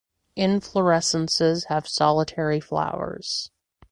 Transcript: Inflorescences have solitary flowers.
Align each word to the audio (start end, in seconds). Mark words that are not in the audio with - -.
Inflorescences 0.35 1.65
have 1.65 1.87
solitary 1.87 2.59
flowers. 2.59 3.51